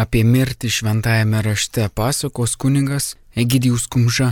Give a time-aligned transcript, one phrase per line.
[0.00, 3.06] Apie mirtį šventajame rašte pasakos kuningas
[3.42, 4.28] Egidijus Kumža.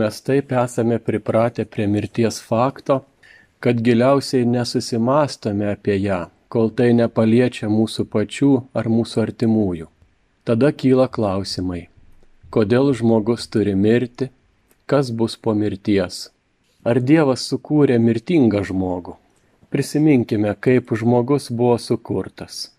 [0.00, 2.94] Mes taip esame pripratę prie mirties fakto,
[3.60, 8.48] kad giliausiai nesusimastome apie ją, kol tai nepaliečia mūsų pačių
[8.80, 9.88] ar mūsų artimųjų.
[10.48, 11.82] Tada kyla klausimai.
[12.48, 14.30] Kodėl žmogus turi mirti?
[14.86, 16.30] Kas bus po mirties?
[16.88, 19.18] Ar Dievas sukūrė mirtingą žmogų?
[19.68, 22.70] Prisiminkime, kaip žmogus buvo sukurtas.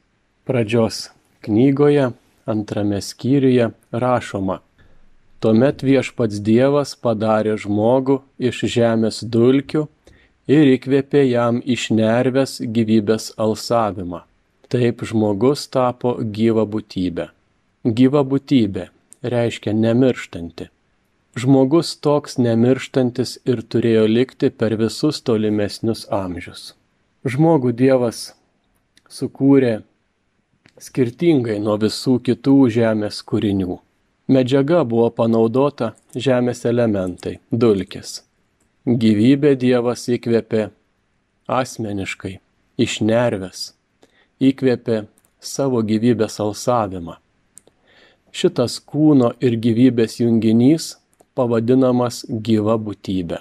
[0.47, 1.03] Pradžios
[1.45, 2.11] knygoje
[2.45, 4.61] antrame skyriuje rašoma
[5.37, 8.15] Tuomet viešpats Dievas padarė žmogų
[8.49, 9.83] iš žemės dulkių
[10.49, 14.23] ir įkvėpė jam išnervęs gyvybės alsavimą.
[14.73, 17.27] Taip žmogus tapo gyva būtybė.
[17.85, 18.87] Gyva būtybė
[19.21, 20.71] reiškia nemirštanti.
[21.37, 26.71] Žmogus toks nemirštantis ir turėjo likti per visus tolimesnius amžius.
[27.29, 28.31] Žmogų Dievas
[29.05, 29.83] sukūrė
[30.81, 33.79] skirtingai nuo visų kitų žemės kūrinių.
[34.29, 38.21] Medžiaga buvo panaudota žemės elementai- dulkis.
[38.85, 40.69] Gyvybė Dievas įkvėpė
[41.47, 42.39] asmeniškai,
[42.77, 43.73] išnervęs,
[44.39, 45.07] įkvėpė
[45.39, 47.17] savo gyvybės alsavimą.
[48.31, 50.97] Šitas kūno ir gyvybės junginys
[51.35, 53.39] pavadinamas gyva būtybė.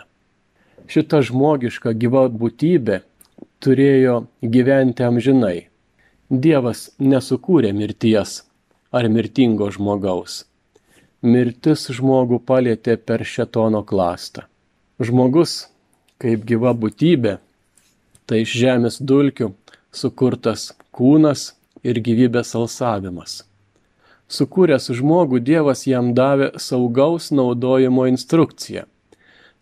[0.87, 3.03] Šita žmogiška gyva būtybė
[3.61, 5.67] turėjo gyventi amžinai
[6.27, 8.41] Dievas nesukūrė mirties
[8.91, 10.41] ar mirtingo žmogaus.
[11.23, 14.43] Mirtis žmogų palėtė per šetono klastą.
[14.99, 15.69] Žmogus,
[16.19, 17.39] kaip gyva būtybė,
[18.27, 19.53] tai iš žemės dulkių
[19.95, 21.53] sukurtas kūnas
[21.87, 23.45] ir gyvybės alsavimas.
[24.27, 28.83] Sukūręs žmogų Dievas jam davė saugaus naudojimo instrukciją.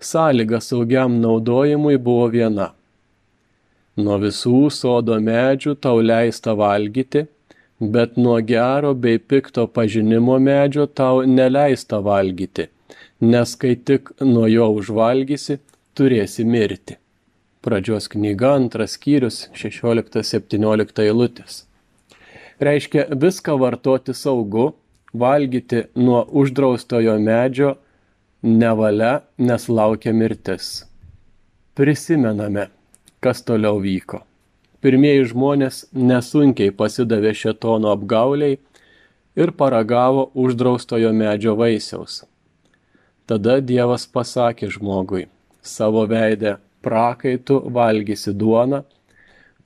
[0.01, 2.71] Sąlyga saugiam naudojimui buvo viena
[3.97, 7.29] Nuo visų sodo medžių tau leista valgyti,
[7.79, 12.67] bet nuo gero bei pikto pažinimo medžio tau neleista valgyti,
[13.21, 15.61] nes kai tik nuo jo užvalgysi,
[15.95, 16.99] turėsi mirti.
[17.63, 21.63] Pradžios knyga antras skyrius 16-17 eilutės.
[22.61, 24.73] Reiškia viską vartoti saugu,
[25.15, 27.77] valgyti nuo uždraustojo medžio
[28.43, 30.85] nevalia, nes laukia mirtis.
[31.75, 32.69] Prisimename,
[33.25, 34.21] kas toliau vyko.
[34.85, 38.59] Pirmieji žmonės nesunkiai pasidavė šetono apgauliai
[39.41, 42.23] ir paragavo uždraustojo medžio vaisiaus.
[43.25, 45.25] Tada Dievas pasakė žmogui,
[45.65, 48.83] savo veidę prakaitų valgysi duoną,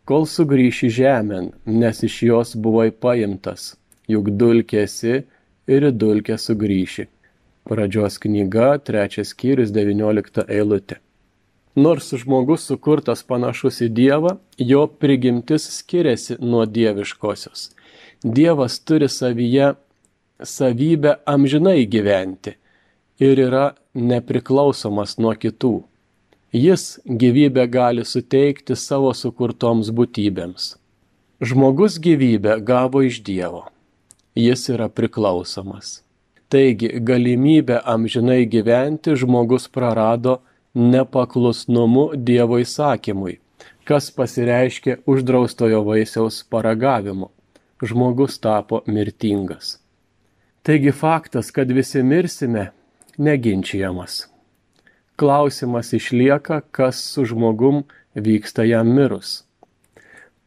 [0.07, 3.73] kol sugrįši žemėn, nes iš jos buvai paimtas,
[4.07, 5.25] juk dulkėsi
[5.67, 7.09] ir į dulkę sugrįši.
[7.69, 11.03] Pradžios knyga, trečias skyrius, 19 eilutė.
[11.79, 17.69] Nors žmogus sukurtas panašus į Dievą, jo prigimtis skiriasi nuo dieviškosios.
[18.25, 19.75] Dievas turi savyje
[20.43, 22.57] savybę amžinai gyventi
[23.23, 25.77] ir yra nepriklausomas nuo kitų.
[26.55, 30.73] Jis gyvybę gali suteikti savo sukurtoms būtybėms.
[31.45, 33.69] Žmogus gyvybę gavo iš Dievo.
[34.35, 36.01] Jis yra priklausomas.
[36.49, 40.41] Taigi galimybę amžinai gyventi žmogus prarado
[40.75, 43.39] nepaklusnumu Dievo įsakymui,
[43.89, 47.31] kas pasireiškė uždraustojo vaisiaus paragavimu.
[47.79, 49.77] Žmogus tapo mirtingas.
[50.67, 52.73] Taigi faktas, kad visi mirsime,
[53.19, 54.27] neginčiamas.
[55.17, 59.45] Klausimas išlieka, kas su žmogum vyksta jam mirus.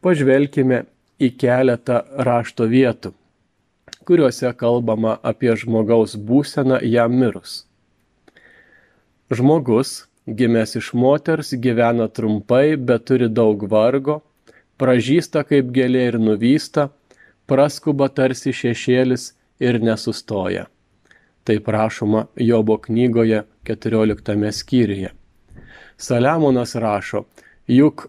[0.04, 0.84] Pažvelkime
[1.22, 3.12] į keletą rašto vietų,
[4.04, 7.62] kuriuose kalbama apie žmogaus būseną jam mirus.
[9.32, 14.20] Žmogus gimęs iš moters, gyvena trumpai, bet turi daug vargo,
[14.78, 16.90] pražįsta kaip gėlė ir nuvysta,
[17.46, 20.68] praskuba tarsi šešėlis ir nesustoja.
[21.44, 25.10] Taip rašoma Jobo knygoje 14 skyriuje.
[25.98, 27.24] Saliamonas rašo,
[27.66, 28.08] juk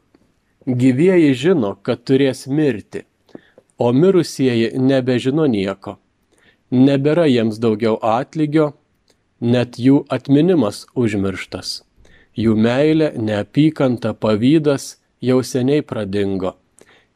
[0.65, 3.03] gyvieji žino, kad turės mirti,
[3.77, 5.97] o mirusieji nebežino nieko.
[6.73, 8.73] Nebėra jiems daugiau atlygio,
[9.41, 11.81] net jų atminimas užmirštas.
[12.33, 16.55] Jų meilė, neapykanta, pavydas jau seniai pradingo.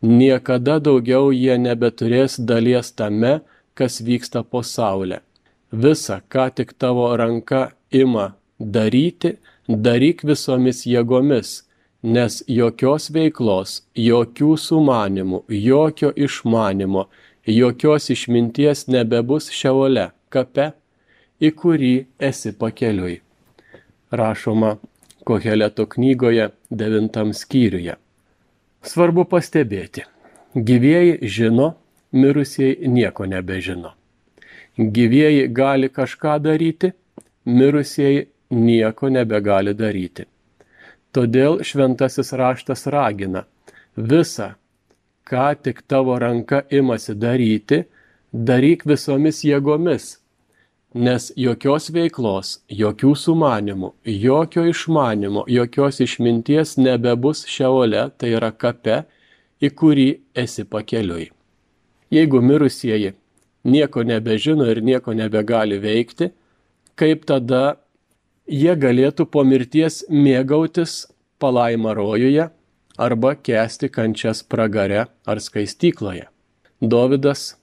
[0.02, 3.40] Niekada daugiau jie nebeturės dalies tame,
[3.74, 5.24] kas vyksta po saulę.
[5.72, 9.38] Visa, ką tik tavo ranka ima daryti,
[9.68, 11.64] daryk visomis jėgomis,
[12.04, 17.08] nes jokios veiklos, jokių sumanimų, jokio išmanimo,
[17.46, 20.72] jokios išminties nebebus šiaule, kape,
[21.42, 21.96] į kurį
[22.30, 23.18] esi pakeliui.
[24.12, 24.78] Rašoma
[25.28, 27.98] Koheleto knygoje devintam skyriuje.
[28.88, 30.06] Svarbu pastebėti,
[30.56, 31.74] gyvieji žino,
[32.16, 33.92] mirusieji nieko nebežino.
[34.78, 36.94] Gyvieji gali kažką daryti,
[37.44, 40.28] mirusieji nieko nebegali daryti.
[41.12, 43.44] Todėl šventasis raštas ragina
[43.98, 44.54] visą,
[45.28, 47.84] ką tik tavo ranka imasi daryti,
[48.32, 50.06] daryk visomis jėgomis,
[50.96, 59.04] nes jokios veiklos, jokių sumanimų, jokio išmanimo, jokios išminties nebebus šiaole, tai yra kape,
[59.62, 61.32] į kurį esi pakeliui.
[62.14, 63.14] Jeigu mirusieji
[63.68, 66.32] nieko nebežino ir nieko nebegali veikti,
[66.96, 67.78] kaip tada
[68.48, 71.06] jie galėtų po mirties mėgautis
[71.40, 72.48] palaima rojuje
[72.98, 76.28] arba kesti kančias pragare ar skaistykloje.
[76.82, 77.56] Dovydas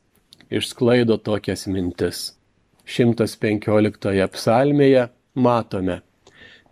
[0.50, 2.34] išsklaido tokias mintis.
[2.86, 6.00] 115 psalmėje matome,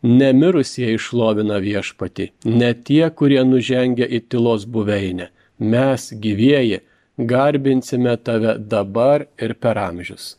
[0.02, 6.82] nemirusieji išlovina viešpati, ne tie, kurie nužengia į tylos buveinę, mes gyvieji
[7.18, 10.36] garbinsime tave dabar ir per amžius.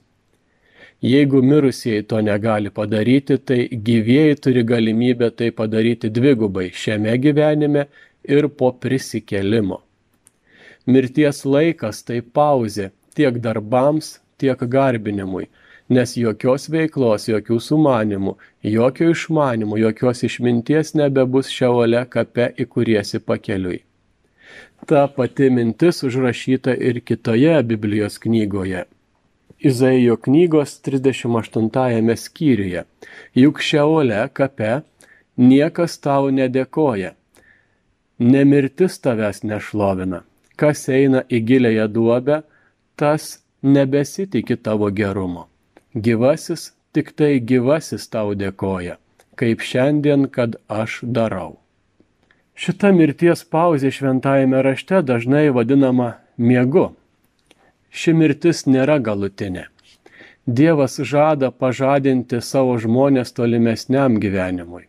[1.04, 7.88] Jeigu mirusieji to negali padaryti, tai gyvieji turi galimybę tai padaryti dvigubai šiame gyvenime
[8.24, 9.82] ir po prisikelimo.
[10.88, 15.50] Mirties laikas tai pauzė tiek darbams, tiek garbinimui,
[15.94, 18.36] nes jokios veiklos, jokių sumanimų,
[18.76, 23.84] jokio išmanimų, jokios išminties nebebus šiaule kape į kuriesi pakeliui
[24.86, 28.84] ta pati mintis užrašyta ir kitoje Biblijos knygoje.
[29.60, 32.84] Izaijo knygos 38 skyriuje.
[33.36, 34.82] Juk šiaule kape
[35.38, 37.14] niekas tau nedėkoja.
[38.20, 40.24] Nemirtis tavęs nešlovina.
[40.56, 42.44] Kas eina į gilėją duobę,
[42.96, 45.48] tas nebesitikė tavo gerumo.
[45.96, 48.96] Gyvasis, tik tai gyvasis tau dėkoja,
[49.38, 51.60] kaip šiandien, kad aš darau.
[52.58, 56.96] Šita mirties pauzė šventajame rašte dažnai vadinama miegu.
[57.94, 59.68] Ši mirtis nėra galutinė.
[60.50, 64.88] Dievas žada pažadinti savo žmonės tolimesniam gyvenimui.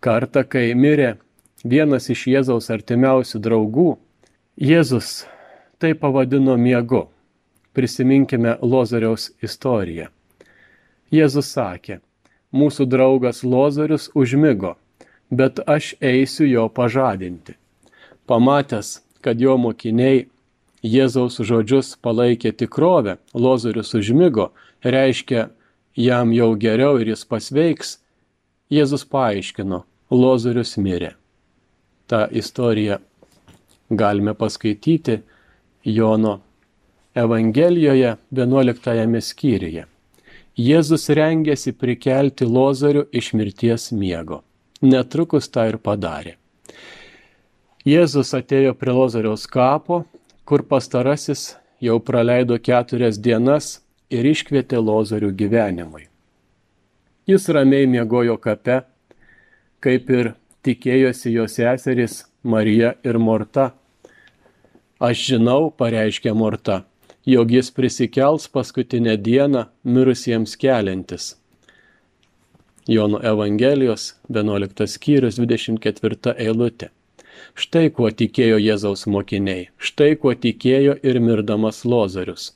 [0.00, 1.18] Kartą, kai mirė
[1.60, 3.90] vienas iš Jėzaus artimiausių draugų,
[4.56, 5.26] Jėzus
[5.76, 7.10] tai pavadino miegu.
[7.76, 10.08] Prisiminkime Lozoriaus istoriją.
[11.14, 12.00] Jėzus sakė,
[12.54, 14.76] mūsų draugas Lozorius užmygo
[15.30, 17.54] bet aš eisiu jo pažadinti.
[18.26, 20.26] Pamatęs, kad jo mokiniai
[20.80, 24.48] Jėzaus žodžius palaikė tikrovę, Lozorius užmygo,
[24.80, 25.50] reiškia,
[25.92, 27.98] jam jau geriau ir jis pasveiks,
[28.72, 31.12] Jėzus paaiškino, Lozorius mirė.
[32.08, 32.98] Ta istorija
[33.90, 35.20] galime paskaityti
[35.84, 36.38] Jono
[37.14, 39.86] Evangelijoje 11 skyriuje.
[40.60, 44.42] Jėzus rengėsi prikelti Lozorių iš mirties miego
[44.82, 46.36] netrukus tą ir padarė.
[47.84, 50.04] Jėzus atėjo prie Lozoriaus kapo,
[50.44, 53.80] kur pastarasis jau praleido keturias dienas
[54.12, 56.08] ir iškvietė Lozorių gyvenimui.
[57.28, 58.82] Jis ramiai miegojo kape,
[59.80, 60.32] kaip ir
[60.66, 63.70] tikėjosi jo seserys Marija ir Morta.
[65.00, 66.82] Aš žinau, pareiškė Morta,
[67.26, 71.36] jog jis prisikels paskutinę dieną mirusiems keliantis.
[72.88, 76.88] Jono Evangelijos 11 skyrius 24 eilutė.
[77.54, 82.52] Štai kuo tikėjo Jėzaus mokiniai, štai kuo tikėjo ir mirdamas Lozarius.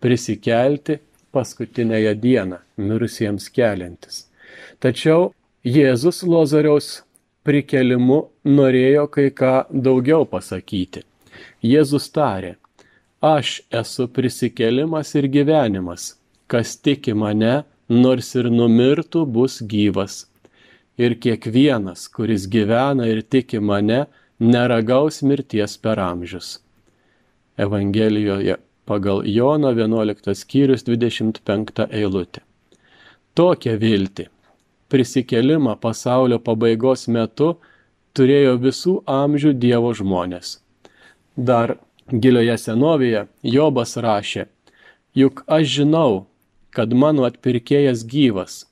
[0.00, 0.98] Prisikelti
[1.32, 4.26] paskutinėje dieną, mirusiems keliantis.
[4.80, 5.32] Tačiau
[5.66, 7.02] Jėzus Lozariaus
[7.46, 11.02] prikelimu norėjo kai ką daugiau pasakyti.
[11.62, 12.56] Jėzus tarė,
[13.26, 16.14] aš esu prisikelimas ir gyvenimas,
[16.46, 20.24] kas tiki mane, nors ir numirtų, bus gyvas.
[20.98, 24.06] Ir kiekvienas, kuris gyvena ir tiki mane,
[24.40, 26.58] neragaus mirties per amžius.
[27.56, 28.56] Evangelijoje
[28.86, 32.42] pagal Jono 11 skyrius 25 eilutė.
[33.36, 34.28] Tokią viltį,
[34.88, 37.56] prisikelimą pasaulio pabaigos metu
[38.16, 40.58] turėjo visų amžių Dievo žmonės.
[41.36, 41.76] Dar
[42.12, 44.46] gilioje senovėje Jobas rašė,
[45.14, 46.26] juk aš žinau,
[46.70, 48.66] kad mano atpirkėjas gyvas.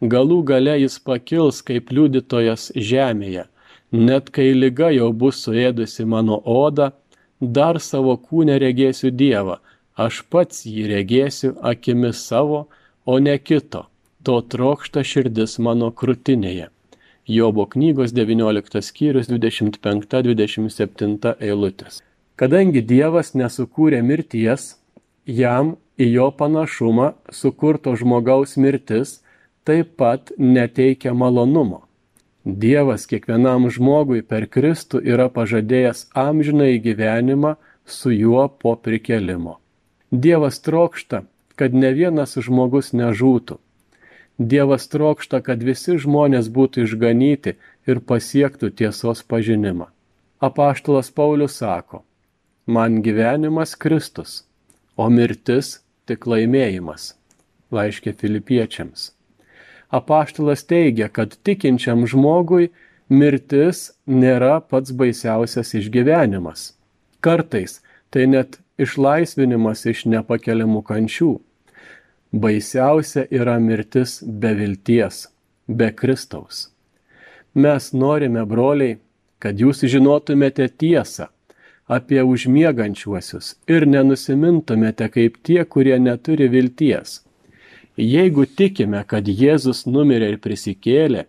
[0.00, 3.44] Galų gale jis pakils kaip liudytojas žemėje,
[3.92, 6.92] net kai lyga jau bus suėdusi mano odą,
[7.40, 9.58] dar savo kūnę regėsiu Dievą,
[9.98, 12.68] aš pats jį regėsiu akimis savo,
[13.04, 13.86] o ne kito.
[14.22, 16.68] To trokšta širdis mano krūtinėje.
[17.28, 22.07] Jobo knygos 19 skyrius 25-27 eilutės.
[22.38, 24.76] Kadangi Dievas nesukūrė mirties,
[25.26, 29.18] jam į jo panašumą sukurto žmogaus mirtis
[29.66, 31.82] taip pat neteikia malonumo.
[32.44, 39.58] Dievas kiekvienam žmogui per Kristų yra pažadėjęs amžinai gyvenimą su juo po prikelimo.
[40.10, 41.24] Dievas trokšta,
[41.58, 43.58] kad ne vienas žmogus nežūtų.
[44.38, 47.58] Dievas trokšta, kad visi žmonės būtų išganyti
[47.90, 49.90] ir pasiektų tiesos pažinimą.
[50.38, 52.04] Apaštalas Paulius sako,
[52.68, 54.42] man gyvenimas Kristus,
[54.96, 57.14] o mirtis tik laimėjimas.
[57.72, 59.12] Laiškė filipiečiams.
[59.88, 62.68] Apaštalas teigia, kad tikinčiam žmogui
[63.08, 66.74] mirtis nėra pats baisiausias išgyvenimas.
[67.24, 67.78] Kartais
[68.12, 71.30] tai net išlaisvinimas iš nepakeliamų kančių.
[72.36, 75.24] Baisiausia yra mirtis be vilties,
[75.68, 76.68] be Kristaus.
[77.56, 79.00] Mes norime, broliai,
[79.40, 81.30] kad jūs žinotumėte tiesą
[81.88, 87.22] apie užmiegančiuosius ir nenusimintumėte kaip tie, kurie neturi vilties.
[87.98, 91.24] Jeigu tikime, kad Jėzus numirė ir prisikėlė,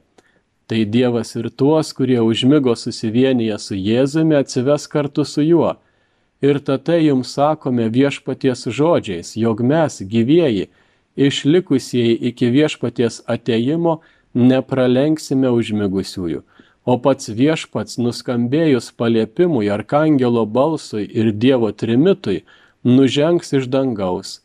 [0.69, 5.71] tai Dievas ir tuos, kurie užmygo susivienyje su Jėzumi, atsives kartu su juo.
[6.45, 10.69] Ir tada jums sakome viešpaties žodžiais, jog mes, gyvieji,
[11.17, 13.99] išlikusieji iki viešpaties ateimo,
[14.37, 16.43] nepralenksime užmigusiųjų,
[16.89, 22.39] o pats viešpats nuskambėjus paliepimui arkangelo balsui ir Dievo trimitui,
[22.83, 24.39] nužengs iš dangaus.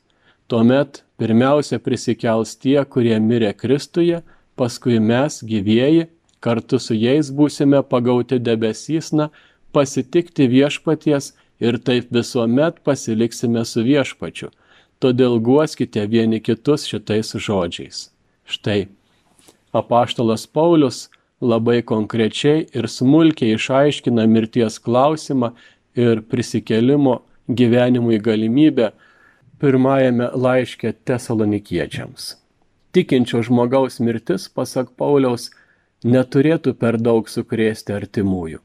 [0.51, 4.21] Tuomet pirmiausia prisikels tie, kurie mirė Kristuje,
[4.61, 6.09] paskui mes, gyvieji,
[6.45, 9.31] kartu su jais būsime pagauti debesysna,
[9.73, 11.33] pasitikti viešpaties
[11.65, 14.53] ir taip visuomet pasiliksime su viešpačiu.
[15.01, 18.09] Todėl guoskite vieni kitus šitais žodžiais.
[18.45, 18.89] Štai,
[19.73, 21.07] apaštalas Paulius
[21.41, 25.55] labai konkrečiai ir smulkiai išaiškina mirties klausimą
[25.95, 28.93] ir prisikelimo gyvenimui galimybę
[29.61, 32.35] pirmajame laiške tesalonikiečiams.
[32.95, 35.51] Tikinčio žmogaus mirtis, pasak Pauliaus,
[36.05, 38.61] neturėtų per daug sukrėsti artimųjų.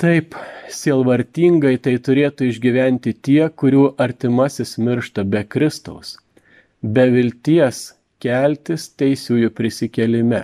[0.00, 0.34] Taip,
[0.74, 6.16] sielvartingai tai turėtų išgyventi tie, kurių artimasis miršta be Kristaus,
[6.82, 10.42] be vilties keltis teisiųjų prisikelime.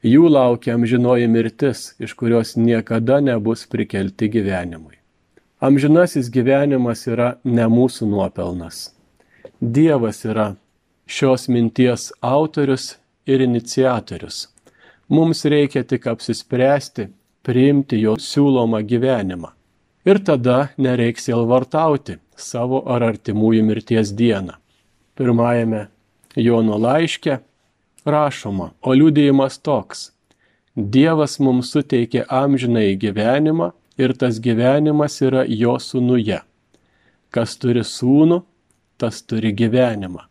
[0.00, 4.96] Jų laukia amžinoji mirtis, iš kurios niekada nebus prikelti gyvenimui.
[5.60, 8.94] Amžinasis gyvenimas yra ne mūsų nuopelnas.
[9.60, 10.54] Dievas yra
[11.04, 12.94] šios minties autorius
[13.28, 14.46] ir iniciatorius.
[15.12, 17.10] Mums reikia tik apsispręsti,
[17.44, 19.52] priimti jo siūlomą gyvenimą.
[20.08, 24.56] Ir tada nereiks ilvartauti savo ar artimųjų mirties dieną.
[25.12, 25.90] Pirmajame
[26.40, 27.42] Jono laiške
[28.06, 30.10] rašoma, o liūdėjimas toks.
[30.76, 36.40] Dievas mums suteikė amžinai gyvenimą ir tas gyvenimas yra jo sūnuje.
[37.30, 38.40] Kas turi sūnų,
[38.98, 40.24] tas turi gyvenimą.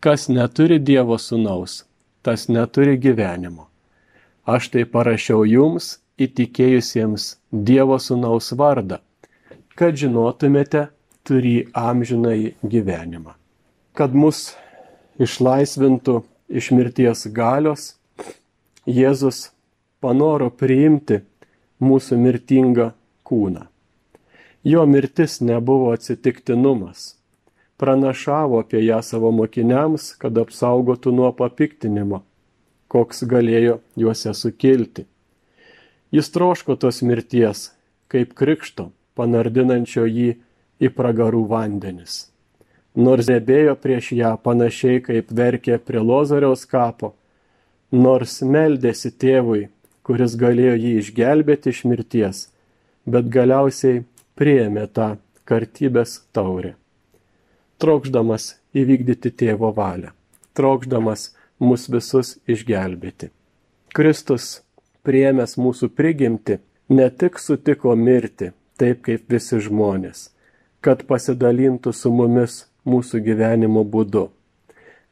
[0.00, 1.84] Kas neturi Dievo sūnaus,
[2.22, 3.66] tas neturi gyvenimo.
[4.46, 9.00] Aš tai parašiau jums, įtikėjusiems Dievo sūnaus vardą,
[9.76, 10.86] kad žinotumėte
[11.26, 13.34] turi amžinai gyvenimą.
[13.96, 14.52] Kad mus
[15.18, 17.94] išlaisvintų iš mirties galios,
[18.86, 19.50] Jėzus
[20.00, 21.20] panoro priimti
[21.82, 22.92] mūsų mirtingą
[23.26, 23.66] kūną.
[24.62, 27.16] Jo mirtis nebuvo atsitiktinumas
[27.76, 32.22] pranašavo apie ją savo mokiniams, kad apsaugotų nuo papiktinimo,
[32.88, 35.06] koks galėjo juose sukilti.
[36.14, 37.70] Jis troško tos mirties,
[38.08, 40.30] kaip krikšto, panardinančio jį
[40.80, 42.30] į pragarų vandenis.
[42.96, 47.12] Nors nebėjo prieš ją panašiai kaip verkė prie Lozoriaus kapo,
[47.92, 49.66] nors meldėsi tėvui,
[50.06, 52.42] kuris galėjo jį išgelbėti iš mirties,
[53.04, 54.02] bet galiausiai
[54.38, 55.12] priėmė tą
[55.44, 56.76] kartybės taurę
[57.82, 60.12] trokšdamas įvykdyti tėvo valią,
[60.56, 63.30] trokšdamas mus visus išgelbėti.
[63.96, 64.62] Kristus,
[65.06, 70.30] priemęs mūsų prigimti, ne tik sutiko mirti, taip kaip visi žmonės,
[70.80, 74.28] kad pasidalintų su mumis mūsų gyvenimo būdu.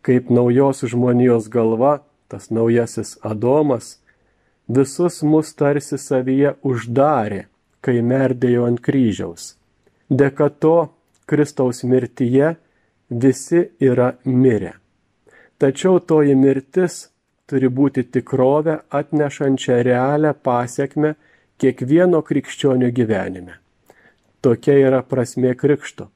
[0.04, 3.99] Kaip naujos žmonijos galva, tas naujasis Adomas,
[4.69, 7.47] visus mus tarsi savyje uždarė,
[7.85, 9.54] kai merdėjo ant kryžiaus.
[10.11, 10.76] Dėka to
[11.26, 12.54] Kristaus mirtyje
[13.11, 14.75] visi yra mirę.
[15.59, 17.09] Tačiau toji mirtis
[17.49, 21.14] turi būti tikrovę atnešančią realią pasiekmę
[21.61, 23.61] kiekvieno krikščionio gyvenime.
[24.45, 26.09] Tokia yra prasmė krikšto,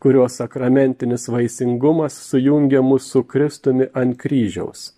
[0.00, 4.92] kurio sakramentinis vaisingumas sujungia mus su Kristumi ant kryžiaus.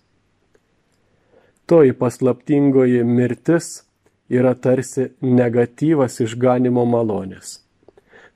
[1.65, 3.83] Toji paslaptingoji mirtis
[4.29, 7.59] yra tarsi negatyvas išganimo malonės.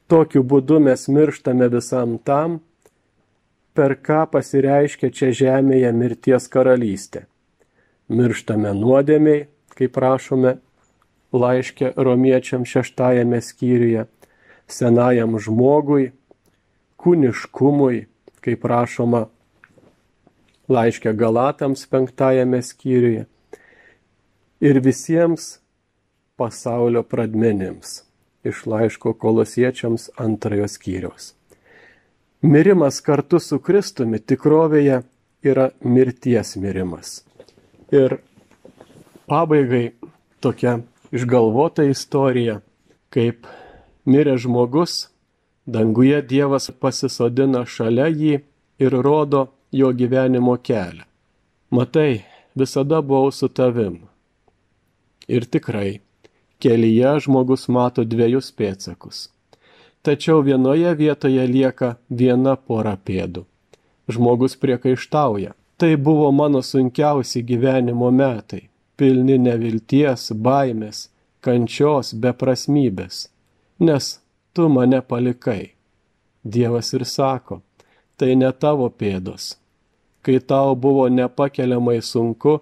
[0.08, 2.60] Tokiu būdu mes mirštame visam tam,
[3.76, 7.26] per ką pasireiškia čia žemėje mirties karalystė.
[8.08, 10.58] Mirštame nuodėmiai, kaip prašome
[11.36, 14.08] laiškė romiečiam šeštajame skyriuje,
[14.68, 16.12] senajam žmogui,
[17.02, 18.06] kūniškumui,
[18.44, 19.28] kaip rašoma
[20.72, 23.26] laiškė Galatams penktajame skyriuje,
[24.60, 25.58] ir visiems
[26.38, 28.02] pasaulio pradmenims
[28.48, 31.34] iš laiško kolosiečiams antrojo skyriaus.
[32.42, 35.02] Mirimas kartu su Kristumi tikrovėje
[35.44, 37.24] yra mirties mirimas.
[37.92, 38.20] Ir
[39.28, 39.92] pabaigai
[40.40, 40.78] tokia
[41.12, 42.60] išgalvota istorija,
[43.10, 43.48] kaip
[44.06, 45.08] mirė žmogus,
[45.68, 48.40] danguje Dievas pasisodina šalia jį
[48.80, 51.04] ir rodo jo gyvenimo kelią.
[51.70, 52.24] Matai,
[52.56, 54.00] visada buvau su tavim.
[55.28, 56.00] Ir tikrai,
[56.64, 59.28] kelyje žmogus mato dviejus pėtsakus.
[60.02, 63.44] Tačiau vienoje vietoje lieka viena pora pėdų.
[64.08, 65.52] Žmogus priekaištauja.
[65.78, 68.64] Tai buvo mano sunkiausi gyvenimo metai,
[68.98, 71.10] pilni nevilties, baimės,
[71.46, 73.28] kančios, beprasmybės,
[73.78, 74.08] nes
[74.58, 75.64] tu mane palikai.
[76.44, 77.60] Dievas ir sako,
[78.18, 79.52] tai ne tavo pėdos.
[80.26, 82.56] Kai tau buvo nepakeliamai sunku,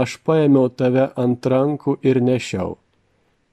[0.00, 2.74] aš paėmiau tave ant rankų ir nešiau.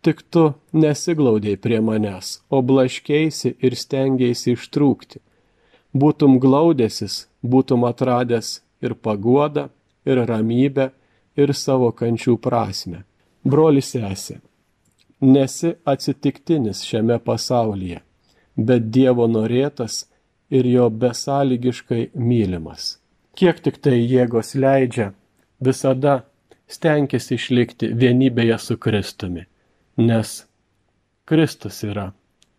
[0.03, 0.43] Tik tu
[0.83, 5.23] nesiglaudėjai prie manęs, o blaškėsi ir stengiaisi ištrūkti.
[5.95, 7.15] Būtum glaudėsis,
[7.53, 9.69] būtum atradęs ir paguodą,
[10.03, 10.91] ir ramybę,
[11.39, 13.05] ir savo kančių prasme.
[13.47, 14.41] Broli sesė,
[15.22, 18.01] nesi atsitiktinis šiame pasaulyje,
[18.55, 20.05] bet Dievo norėtas
[20.50, 23.00] ir jo besąlygiškai mylimas.
[23.36, 25.12] Kiek tik tai jėgos leidžia,
[25.60, 26.22] visada
[26.67, 29.45] stenkis išlikti vienybėje su Kristumi
[29.98, 30.45] nes
[31.25, 32.12] Kristus yra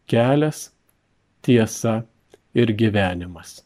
[0.07, 0.71] kelias,
[1.43, 2.03] tiesa
[2.55, 3.63] ir gyvenimas.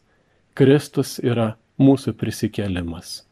[0.53, 3.23] Kristus yra mūsų prisikelimas.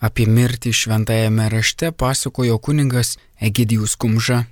[0.00, 4.44] Apie mirtį šventajame rašte pasakojo kuningas Egidijus Kumža.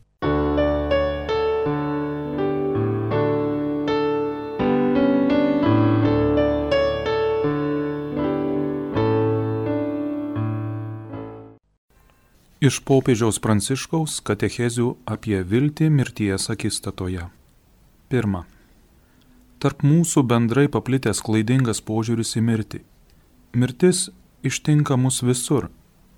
[12.58, 17.28] Iš popiežiaus pranciškaus katechezių apie viltį mirties akistatoje.
[18.10, 18.40] Pirma.
[19.62, 22.80] Tarp mūsų bendrai paplitęs klaidingas požiūris į mirtį.
[23.54, 24.08] Mirtis
[24.42, 25.68] ištinka mus visur.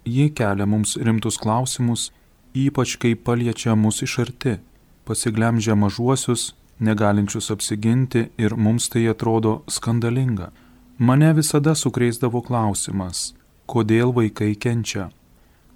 [0.08, 2.08] Ji kelia mums rimtus klausimus,
[2.56, 4.56] ypač kai paliečia mus iš arti,
[5.04, 10.48] pasiglemžia mažuosius, negalinčius apsiginti ir mums tai atrodo skandalinga.
[10.96, 13.34] Mane visada sukreisdavo klausimas,
[13.68, 15.10] kodėl vaikai kenčia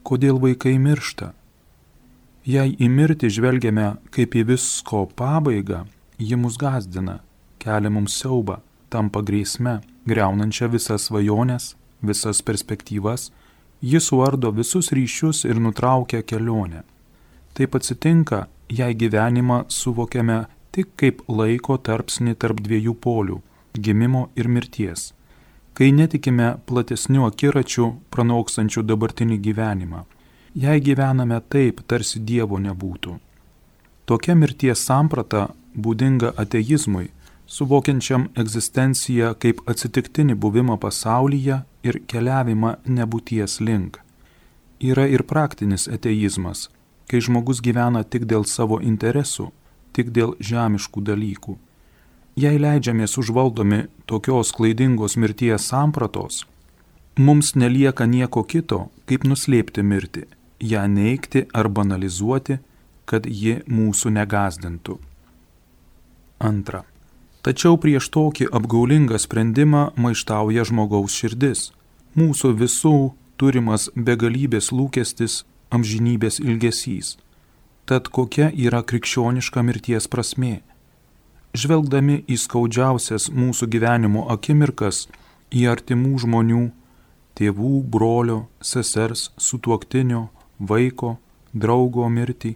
[0.04, 1.32] kodėl vaikai miršta.
[2.44, 5.84] Jei į mirtį žvelgiame kaip į visko pabaigą,
[6.20, 7.22] ji mus gazdina,
[7.62, 8.58] kelia mums siaubą,
[8.92, 11.72] tampa grėsme, greunančia visas svajonės,
[12.04, 13.30] visas perspektyvas,
[13.80, 16.84] ji suardo visus ryšius ir nutraukia kelionę.
[17.56, 23.40] Taip atsitinka, jei gyvenimą suvokiame tik kaip laiko tarpsnį tarp dviejų polių-
[23.84, 25.12] gimimo ir mirties
[25.74, 30.04] kai netikime platesnių akiračių pranauksančių dabartinį gyvenimą,
[30.54, 33.18] jei gyvename taip, tarsi Dievo nebūtų.
[34.06, 37.08] Tokia mirties samprata būdinga ateizmui,
[37.46, 44.00] suvokiančiam egzistenciją kaip atsitiktinį buvimą pasaulyje ir keliavimą nebūties link.
[44.80, 46.68] Yra ir praktinis ateizmas,
[47.08, 49.50] kai žmogus gyvena tik dėl savo interesų,
[49.92, 51.56] tik dėl žemiškų dalykų.
[52.34, 56.40] Jei leidžiamės užvaldomi tokios klaidingos mirties sampratos,
[57.16, 60.24] mums nelieka nieko kito, kaip nuslėpti mirtį,
[60.58, 62.58] ją neikti ar banalizuoti,
[63.06, 64.98] kad ji mūsų negazdintų.
[66.42, 66.82] Antra.
[67.46, 71.68] Tačiau prieš tokį apgaulingą sprendimą maištauja žmogaus širdis,
[72.18, 72.96] mūsų visų
[73.38, 77.14] turimas begalybės lūkestis, amžinybės ilgesys.
[77.86, 80.64] Tad kokia yra krikščioniška mirties prasme?
[81.54, 85.06] Žvelgdami į skaudžiausias mūsų gyvenimo akimirkas,
[85.54, 86.64] į artimų žmonių,
[87.38, 91.16] tėvų, brolio, sesers, sutuoktinio, vaiko,
[91.54, 92.54] draugo mirtį,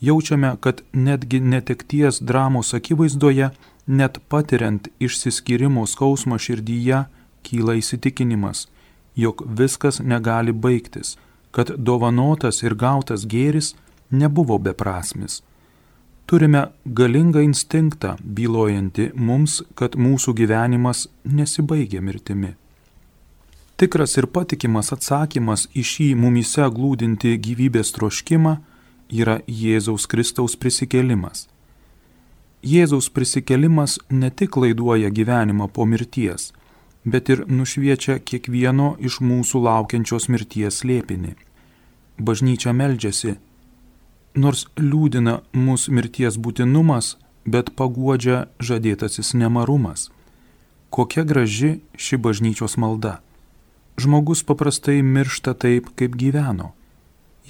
[0.00, 3.50] jaučiame, kad netgi netekties dramos akivaizdoje,
[3.86, 7.04] net patiriant išsiskyrimo skausmą širdyje,
[7.44, 8.68] kyla įsitikinimas,
[9.16, 11.16] jog viskas negali baigtis,
[11.52, 13.74] kad dovanotas ir gautas gėris
[14.10, 15.40] nebuvo beprasmis
[16.30, 22.52] turime galingą instinktą, bylojantį mums, kad mūsų gyvenimas nesibaigia mirtimi.
[23.80, 28.54] Tikras ir patikimas atsakymas į šį mumise glūdinti gyvybės troškimą
[29.10, 31.48] yra Jėzaus Kristaus prisikėlimas.
[32.62, 36.52] Jėzaus prisikėlimas ne tik laiduoja gyvenimą po mirties,
[37.04, 41.34] bet ir nušviečia kiekvieno iš mūsų laukiančios mirties slėpinį.
[42.20, 43.38] Bažnyčia meldžiasi
[44.34, 50.10] Nors liūdina mūsų mirties būtinumas, bet paguodžia žadėtasis nemarumas.
[50.90, 53.20] Kokia graži ši bažnyčios malda.
[53.98, 56.72] Žmogus paprastai miršta taip, kaip gyveno.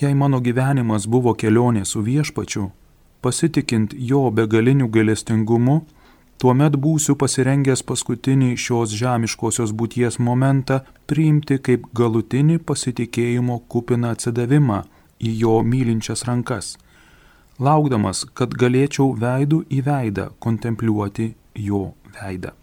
[0.00, 2.70] Jei mano gyvenimas buvo kelionė su viešpačiu,
[3.20, 5.82] pasitikint jo begaliniu gailestingumu,
[6.40, 14.80] tuomet būsiu pasirengęs paskutinį šios žemiškosios būties momentą priimti kaip galutinį pasitikėjimo kupiną atsidavimą
[15.20, 16.76] į jo mylinčias rankas,
[17.58, 22.54] laukdamas, kad galėčiau veidų į veidą kontempliuoti jo veidą.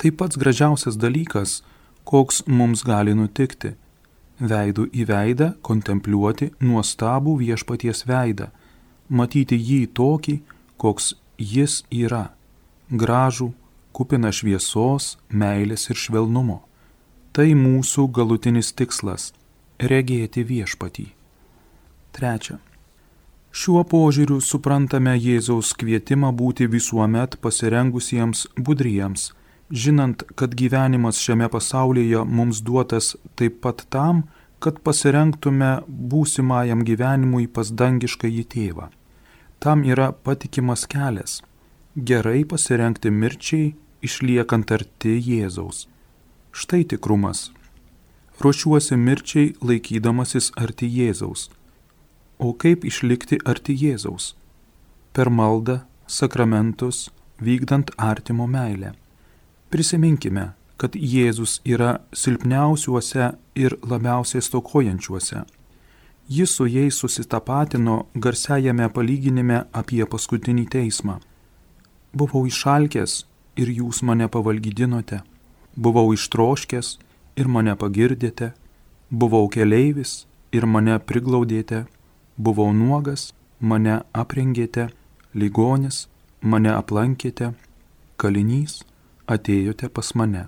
[0.00, 1.60] Tai pats gražiausias dalykas,
[2.04, 3.74] koks mums gali nutikti-
[4.52, 8.48] veidų į veidą kontempliuoti nuostabų viešpaties veidą
[9.10, 10.40] matyti jį tokį,
[10.78, 12.30] koks jis yra-
[13.02, 13.52] gražų,
[13.92, 16.60] kupina šviesos, meilės ir švelnumo.
[17.32, 19.32] Tai mūsų galutinis tikslas-
[19.90, 21.19] regėti viešpatį.
[22.16, 22.58] Trečia.
[23.50, 29.32] Šiuo požiūriu suprantame Jėzaus kvietimą būti visuomet pasirengusiems budriems,
[29.70, 34.24] žinant, kad gyvenimas šiame pasaulyje mums duotas taip pat tam,
[34.62, 38.90] kad pasirengtume būsimajam gyvenimui pas dangišką į tėvą
[39.60, 41.42] tam yra patikimas kelias-
[42.08, 45.86] gerai pasirenkti mirčiai, išliekant arti Jėzaus.
[46.52, 47.50] Štai tikrumas.
[48.40, 51.50] Ruošiuosi mirčiai laikydamasis arti Jėzaus.
[52.40, 54.32] O kaip išlikti arti Jėzaus?
[55.12, 58.94] Per maldą, sakramentus, vykdant artimo meilę.
[59.70, 60.50] Prisiminkime,
[60.80, 65.44] kad Jėzus yra silpniausiuose ir labiausiai stokojančiuose
[66.30, 71.16] Jis su jais susitapatino garsiajame palyginime apie paskutinį teismą.
[72.14, 73.14] Buvau išalkęs
[73.58, 75.18] ir jūs mane pavalgydinote,
[75.74, 76.90] buvau ištroškęs
[77.34, 78.52] ir mane pagirdėte,
[79.10, 80.12] buvau keleivis
[80.54, 81.80] ir mane priglaudėte,
[82.46, 84.88] buvau nuogas, mane aprengėte,
[85.34, 86.06] ligonis,
[86.40, 87.52] mane aplankėte,
[88.20, 88.80] kalinys,
[89.28, 90.46] atėjote pas mane.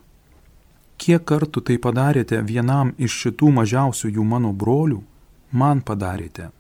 [1.03, 5.01] Kiek kartų tai padarėte vienam iš šitų mažiausiųjų mano brolių,
[5.53, 6.51] man padarėte.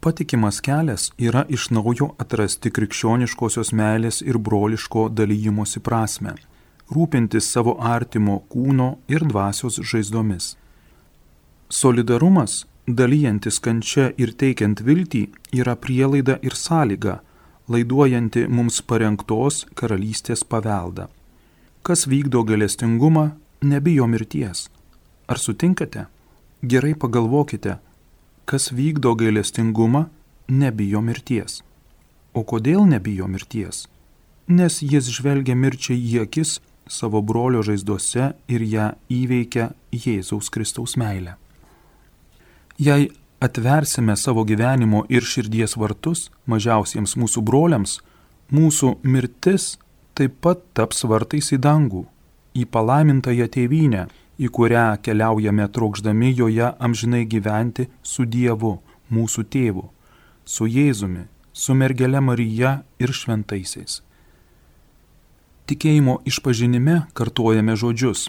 [0.00, 6.36] Patikimas kelias yra iš naujo atrasti krikščioniškosios meilės ir broliško dalyjimosi prasme,
[6.94, 10.54] rūpintis savo artimo kūno ir dvasios žaizdomis.
[11.68, 17.18] Solidarumas, dalyjantis kančia ir teikiant viltį, yra prielaida ir sąlyga,
[17.68, 21.08] laiduojanti mums parengtos karalystės paveldą.
[21.84, 23.30] Kas vykdo galestingumą,
[23.62, 24.68] nebijo mirties.
[25.28, 26.06] Ar sutinkate?
[26.62, 27.78] Gerai pagalvokite,
[28.48, 30.08] kas vykdo gailestingumą,
[30.48, 31.60] nebijo mirties.
[32.32, 33.86] O kodėl nebijo mirties?
[34.48, 36.56] Nes jis žvelgia mirčiai į akis
[36.88, 41.36] savo brolio žaizduose ir ją įveikia Jėzaus Kristaus meilę.
[42.78, 43.10] Jei
[43.40, 47.98] atversime savo gyvenimo ir širdies vartus mažiausiems mūsų broliams,
[48.54, 49.76] mūsų mirtis
[50.14, 52.04] taip pat taps vartais į dangų,
[52.54, 54.06] į palaimintąją tėvynę
[54.38, 58.78] į kurią keliaujame trokšdami joje amžinai gyventi su Dievu,
[59.10, 59.88] mūsų tėvu,
[60.44, 64.02] su Jėzumi, su mergele Marija ir šventaisiais.
[65.68, 68.28] Tikėjimo išpažinime kartuojame žodžius.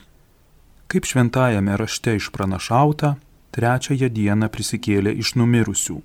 [0.89, 3.15] Kaip šventajame rašte išpranašauta,
[3.55, 6.01] trečiąją dieną prisikėlė iš numirusių.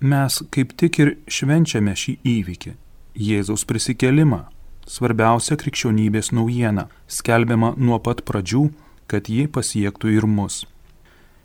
[0.00, 2.72] Mes kaip tik ir švenčiame šį įvykį-
[3.28, 4.44] Jėzaus prisikėlimą,
[4.86, 8.70] svarbiausia krikščionybės naujiena, skelbiama nuo pat pradžių
[9.08, 10.62] kad ji pasiektų ir mus.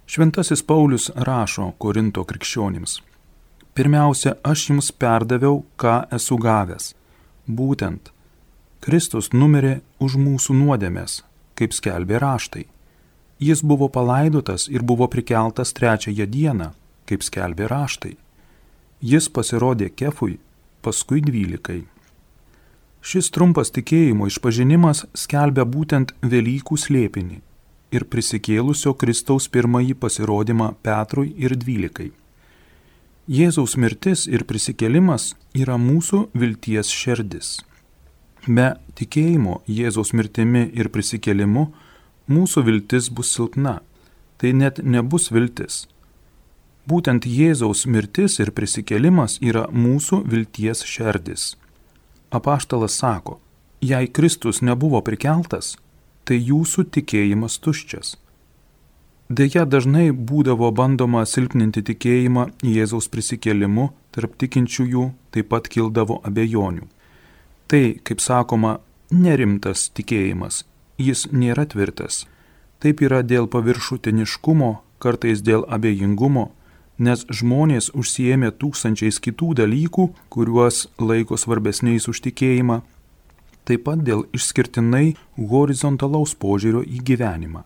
[0.09, 2.99] Šventasis Paulius rašo Korinto krikščionims.
[3.73, 6.91] Pirmiausia, aš jums perdaviau, ką esu gavęs.
[7.47, 8.11] Būtent,
[8.83, 11.23] Kristus numirė už mūsų nuodėmės,
[11.57, 12.67] kaip skelbė raštai.
[13.39, 16.69] Jis buvo palaidotas ir buvo prikeltas trečiąją dieną,
[17.09, 18.15] kaip skelbė raštai.
[19.01, 20.37] Jis pasirodė kefui,
[20.81, 21.81] paskui dvylikai.
[23.03, 27.41] Šis trumpas tikėjimo išpažinimas skelbia būtent Velykų slėpinį
[27.93, 32.11] ir prisikėlusio Kristaus pirmąjį pasirodymą Petrui ir dvylikai.
[33.27, 37.57] Jėzaus mirtis ir prisikėlimas yra mūsų vilties šerdis.
[38.47, 41.69] Be tikėjimo Jėzaus mirtimi ir prisikėlimu
[42.29, 43.81] mūsų viltis bus silpna,
[44.37, 45.87] tai net nebus viltis.
[46.87, 51.53] Būtent Jėzaus mirtis ir prisikėlimas yra mūsų vilties šerdis.
[52.33, 53.37] Apaštalas sako,
[53.79, 55.77] jei Kristus nebuvo prikeltas,
[56.27, 58.17] tai jūsų tikėjimas tuščias.
[59.29, 66.89] Deja, dažnai būdavo bandoma silpninti tikėjimą Jėzaus prisikėlimu, tarp tikinčiųjų taip pat kildavo abejonių.
[67.71, 68.75] Tai, kaip sakoma,
[69.09, 70.65] nerimtas tikėjimas,
[70.97, 72.25] jis nėra tvirtas.
[72.79, 76.51] Taip yra dėl paviršutiniškumo, kartais dėl abejingumo,
[76.97, 82.81] nes žmonės užsiemė tūkstančiais kitų dalykų, kuriuos laiko svarbesniais už tikėjimą,
[83.63, 87.63] taip pat dėl išskirtinai horizontalaus požiūrio į gyvenimą.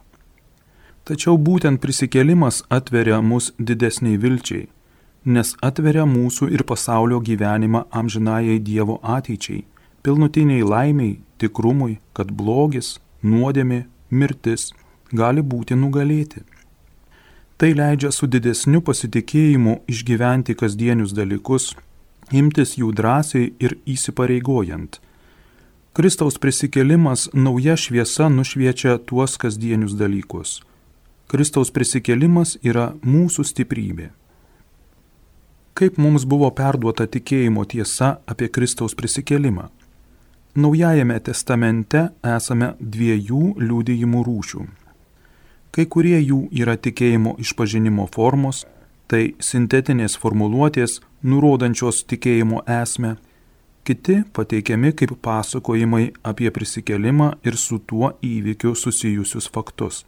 [1.08, 4.68] Tačiau būtent prisikėlimas atveria mus didesniai vilčiai,
[5.26, 9.64] nes atveria mūsų ir pasaulio gyvenimą amžinajai Dievo ateičiai,
[10.04, 14.72] pilnutiniai laimiai, tikrumui, kad blogis, nuodėmė, mirtis
[15.12, 16.44] gali būti nugalėti.
[17.58, 21.72] Tai leidžia su didesniu pasitikėjimu išgyventi kasdienius dalykus,
[22.32, 25.00] imtis jų drąsiai ir įsipareigojant.
[25.98, 30.60] Kristaus prisikėlimas nauja šviesa nušviečia tuos kasdienius dalykus.
[31.28, 34.12] Kristaus prisikėlimas yra mūsų stiprybė.
[35.74, 39.68] Kaip mums buvo perduota tikėjimo tiesa apie Kristaus prisikėlimą?
[40.58, 44.66] Naujajame testamente esame dviejų liūdėjimų rūšių
[45.78, 48.64] Kai kurie jų yra tikėjimo išpažinimo formos,
[49.06, 53.12] tai sintetinės formuluotės, nurodančios tikėjimo esmę,
[53.86, 60.02] kiti pateikiami kaip pasakojimai apie prisikelimą ir su tuo įvykiu susijusius faktus.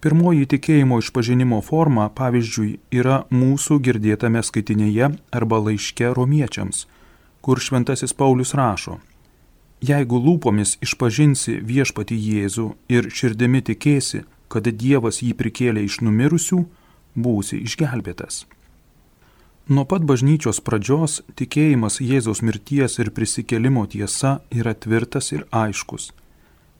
[0.00, 6.86] Pirmoji tikėjimo išpažinimo forma, pavyzdžiui, yra mūsų girdėtame skaitinėje arba laiške romiečiams,
[7.44, 9.02] kur šventasis Paulius rašo,
[9.82, 16.60] Jeigu lūpomis išpažinsi viešpati Jėzų ir širdimi tikėsi, kad Dievas jį prikėlė iš numirusių,
[17.16, 18.44] būsi išgelbėtas.
[19.68, 26.10] Nuo pat bažnyčios pradžios tikėjimas Jėzaus mirties ir prisikėlimo tiesa yra tvirtas ir aiškus.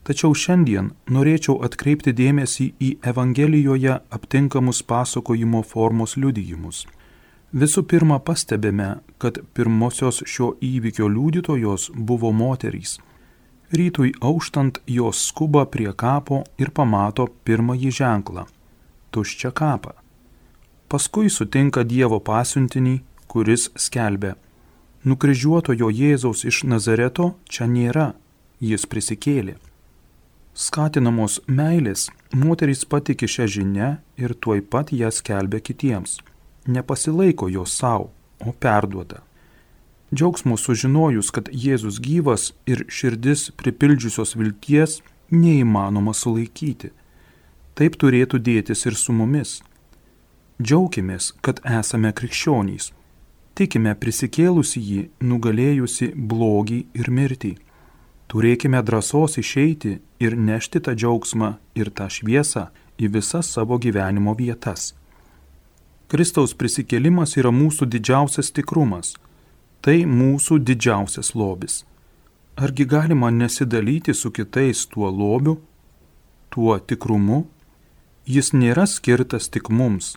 [0.04, 6.82] Tačiau šiandien norėčiau atkreipti dėmesį į Evangelijoje aptinkamus pasakojimo formos liudijimus.
[7.56, 12.98] Visų pirma, pastebime, kad pirmosios šio įvykio liudytojos buvo moterys
[13.74, 18.44] Rytui auštant jos skuba prie kapo ir pamato pirmąjį ženklą-
[19.12, 19.92] tuščią kapą.
[20.88, 24.34] Paskui sutinka Dievo pasiuntinį, kuris skelbia-
[25.08, 28.12] nukryžiuotojo Jėzaus iš Nazareto čia nėra,
[28.60, 29.56] jis prisikėlė.
[30.54, 36.20] Skatinamos meilės, moterys patikė šią žinę ir tuoj pat ją skelbia kitiems.
[36.66, 39.22] Nepasilaiko jos savo, o perduoda.
[40.14, 45.00] Džiaugsmo sužinojus, kad Jėzus gyvas ir širdis pripildžiusios vilties
[45.34, 46.92] neįmanoma sulaikyti.
[47.74, 49.58] Taip turėtų dėtis ir su mumis.
[50.62, 52.92] Džiaukimės, kad esame krikščionys.
[53.58, 57.54] Tikime prisikėlusi jį, nugalėjusi blogį ir mirtį.
[58.30, 62.68] Turėkime drąsos išeiti ir nešti tą džiaugsmą ir tą šviesą
[62.98, 64.92] į visas savo gyvenimo vietas.
[66.08, 69.14] Kristaus prisikėlimas yra mūsų didžiausias tikrumas
[69.84, 71.82] Tai mūsų didžiausias lobis.
[72.56, 75.58] Argi galima nesidalyti su kitais tuo lobiu,
[76.48, 77.42] tuo tikrumu?
[78.24, 80.14] Jis nėra skirtas tik mums.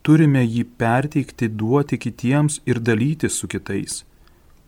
[0.00, 4.06] Turime jį perteikti, duoti kitiems ir dalyti su kitais.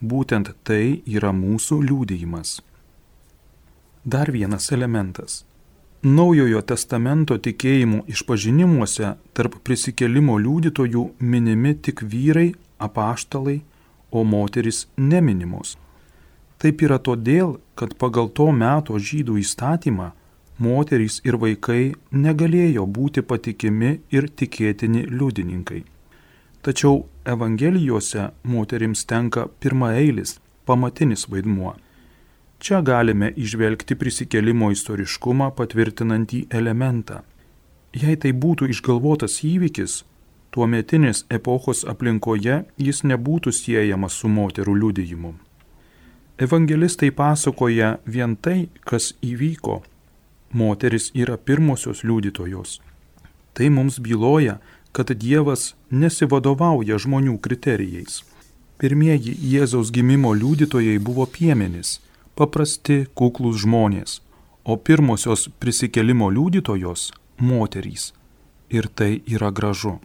[0.05, 2.59] Būtent tai yra mūsų liūdėjimas.
[4.05, 5.46] Dar vienas elementas.
[6.00, 13.58] Naujojo testamento tikėjimų išpažinimuose tarp prisikelimo liūdytojų minimi tik vyrai, apaštalai,
[14.10, 15.74] o moteris neminimos.
[16.56, 20.08] Taip yra todėl, kad pagal to meto žydų įstatymą
[20.56, 25.84] moterys ir vaikai negalėjo būti patikimi ir tikėtini liudininkai.
[26.64, 31.76] Tačiau Evangelijose moterims tenka pirmaeilis, pamatinis vaidmuo.
[32.61, 37.23] Čia galime išvelgti prisikelimo istoriškumą patvirtinantį elementą.
[37.96, 39.94] Jei tai būtų išgalvotas įvykis,
[40.53, 45.33] tuometinės epochos aplinkoje jis nebūtų siejamas su moterų liudijimu.
[46.40, 49.79] Evangelistai pasakoja vien tai, kas įvyko.
[50.53, 52.77] Moteris yra pirmosios liudytojos.
[53.57, 54.59] Tai mums byloja,
[54.92, 58.20] kad Dievas nesivadovauja žmonių kriterijais.
[58.77, 62.01] Pirmieji Jėzaus gimimo liudytojai buvo piemenys,
[62.40, 64.20] paprasti kuklus žmonės,
[64.64, 67.11] o pirmosios prisikelimo liudytojos-
[67.50, 68.12] moterys.
[68.70, 69.98] Ir tai yra gražu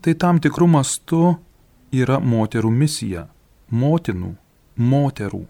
[0.00, 1.24] tai tam tikrų mastų
[1.92, 3.28] yra moterų misija-
[3.82, 4.34] motinų,
[4.78, 5.46] moterų.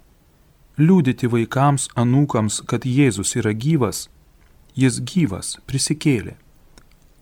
[0.79, 4.09] Liūdyti vaikams, anūkams, kad Jėzus yra gyvas,
[4.75, 6.35] jis gyvas, prisikėlė.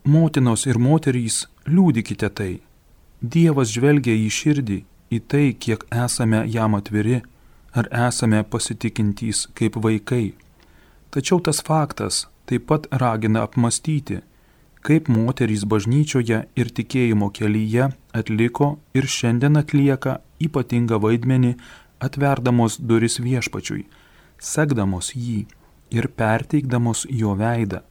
[0.05, 2.61] Motinos ir moterys, liūdikite tai.
[3.21, 7.21] Dievas žvelgia į širdį, į tai, kiek esame jam atviri,
[7.73, 10.33] ar esame pasitikintys kaip vaikai.
[11.09, 14.21] Tačiau tas faktas taip pat ragina apmastyti,
[14.85, 21.55] kaip moterys bažnyčioje ir tikėjimo kelyje atliko ir šiandien atlieka ypatingą vaidmenį
[21.99, 23.85] atverdamos duris viešpačiui,
[24.39, 25.45] sekdamos jį
[25.91, 27.83] ir perteikdamos jo veidą.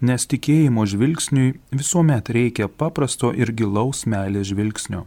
[0.00, 5.06] nes tikėjimo žvilgsniui visuomet reikia paprasto ir gilaus meilės žvilgsnio.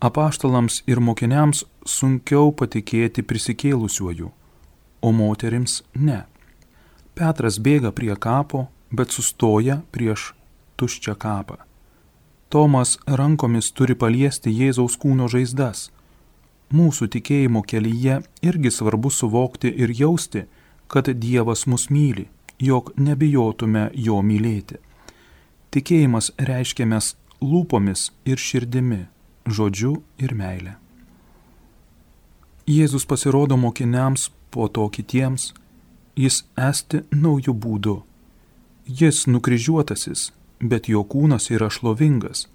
[0.00, 4.28] Apaštalams ir mokiniams sunkiau patikėti prisikėlusiuoju,
[5.02, 6.20] o moterims ne.
[7.18, 10.32] Petras bėga prie kapo, bet sustoja prieš
[10.78, 11.58] tuščią kapą.
[12.48, 15.90] Tomas rankomis turi paliesti Jėzaus kūno žaizdas.
[16.70, 20.46] Mūsų tikėjimo kelyje irgi svarbu suvokti ir jausti,
[20.86, 24.78] kad Dievas mus myli jog nebijotume jo mylėti.
[25.74, 29.06] Tikėjimas reiškiamės lūpomis ir širdimi,
[29.52, 30.76] žodžiu ir meilė.
[32.68, 35.52] Jėzus pasirodo mokiniams, po to kitiems,
[36.16, 37.96] jis esti naujų būdų.
[38.88, 42.46] Jis nukryžiuotasis, bet jo kūnas yra šlovingas,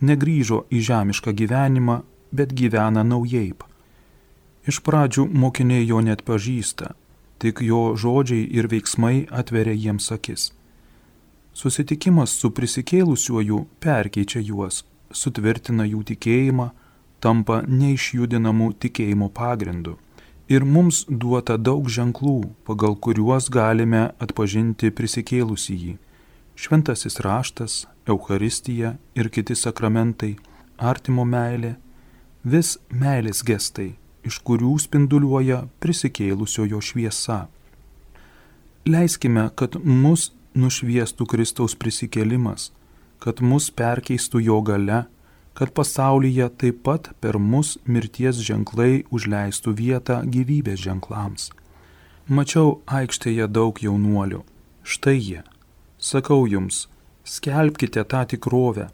[0.00, 2.00] negryžo į žemišką gyvenimą,
[2.32, 3.62] bet gyvena naujaip.
[4.66, 6.94] Iš pradžių mokiniai jo net pažįsta,
[7.42, 10.52] tik jo žodžiai ir veiksmai atveria jiems akis.
[11.52, 14.84] Susitikimas su prisikėlusiuoju perkeičia juos,
[15.16, 16.70] sutvirtina jų tikėjimą,
[17.22, 19.96] tampa neišjudinamų tikėjimo pagrindu.
[20.50, 25.94] Ir mums duota daug ženklų, pagal kuriuos galime atpažinti prisikėlusį jį.
[26.58, 30.34] Šventasis raštas, Euharistija ir kiti sakramentai,
[30.76, 31.76] artimo meilė,
[32.44, 33.94] vis meilės gestai,
[34.26, 37.46] iš kurių spinduliuoja prisikėlusiojo šviesa.
[38.84, 42.72] Leiskime, kad mus nušviestų Kristaus prisikėlimas,
[43.22, 45.04] kad mus perkeistų jo gale,
[45.54, 51.50] kad pasaulyje taip pat per mus mirties ženklai užleistų vietą gyvybės ženklams.
[52.26, 54.42] Mačiau aikštėje daug jaunuolių.
[54.82, 55.42] Štai jie.
[55.98, 56.88] Sakau jums,
[57.24, 58.88] skelbkite tą tikrovę.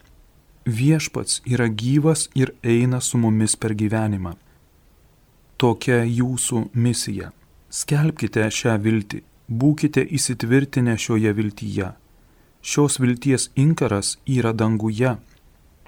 [0.68, 4.34] Viešpats yra gyvas ir eina su mumis per gyvenimą
[5.58, 7.32] tokia jūsų misija.
[7.68, 11.90] Skelbkite šią viltį, būkite įsitvirtinę šioje viltyje.
[12.62, 15.16] Šios vilties inkaras yra danguje.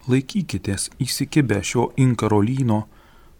[0.08, 2.84] Laikykitės įsikibę šio inkaro lyno,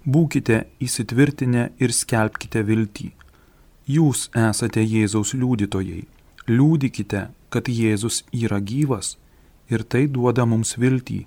[0.05, 3.11] būkite įsitvirtinę ir skelbkite viltį.
[3.91, 6.05] Jūs esate Jėzaus liudytojai.
[6.51, 9.17] Liūdikite, kad Jėzus yra gyvas
[9.71, 11.25] ir tai duoda mums viltį.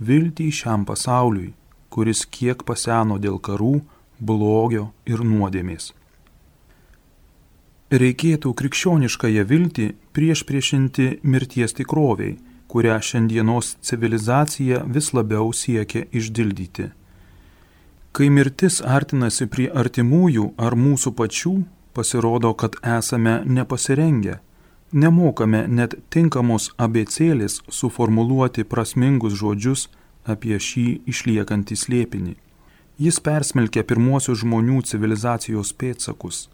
[0.00, 1.52] Viltį šiam pasauliui,
[1.92, 3.80] kuris kiek paseno dėl karų,
[4.20, 5.92] blogio ir nuodėmės.
[7.90, 12.36] Reikėtų krikščioniškąją viltį prieš priešinti mirties tikroviai,
[12.70, 16.86] kurią šiandienos civilizacija vis labiau siekia išdildyti.
[18.14, 21.54] Kai mirtis artinasi prie artimųjų ar mūsų pačių,
[21.98, 24.38] pasirodo, kad esame nepasirengę,
[24.92, 29.88] nemokame net tinkamos abecėlės suformuluoti prasmingus žodžius
[30.30, 32.38] apie šį išliekantį slėpinį.
[33.02, 36.46] Jis persmelkia pirmuosius žmonių civilizacijos pėtsakus.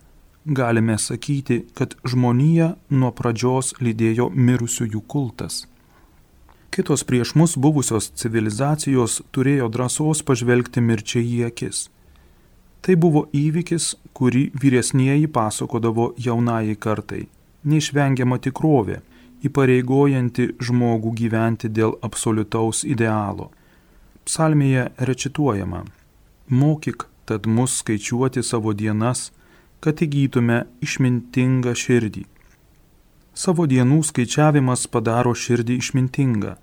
[0.49, 5.65] Galime sakyti, kad žmonija nuo pradžios lydėjo mirusiųjų kultas.
[6.71, 11.89] Kitos prieš mus buvusios civilizacijos turėjo drąsos pažvelgti mirčiai į akis.
[12.79, 17.25] Tai buvo įvykis, kurį vyresnieji pasakodavo jaunai kartai.
[17.67, 19.01] Neišvengiama tikrovė,
[19.43, 23.51] įpareigojanti žmogų gyventi dėl absoliutaus idealo.
[24.23, 25.83] Psalmėje recituojama
[26.49, 29.33] Mokyk tad mus skaičiuoti savo dienas,
[29.81, 32.25] kad įgytume išmintingą širdį.
[33.37, 36.55] Savo dienų skaičiavimas padaro širdį išmintingą.